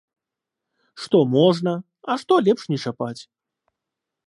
[1.01, 1.73] Што можна,
[2.13, 3.21] а што лепш не чапаць.